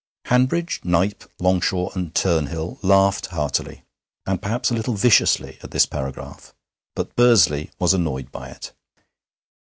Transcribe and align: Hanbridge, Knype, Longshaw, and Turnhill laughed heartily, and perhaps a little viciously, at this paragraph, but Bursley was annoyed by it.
Hanbridge, 0.25 0.81
Knype, 0.83 1.25
Longshaw, 1.39 1.91
and 1.93 2.11
Turnhill 2.15 2.79
laughed 2.81 3.27
heartily, 3.27 3.85
and 4.25 4.41
perhaps 4.41 4.71
a 4.71 4.73
little 4.73 4.95
viciously, 4.95 5.59
at 5.61 5.69
this 5.69 5.85
paragraph, 5.85 6.55
but 6.95 7.15
Bursley 7.15 7.69
was 7.77 7.93
annoyed 7.93 8.31
by 8.31 8.49
it. 8.49 8.73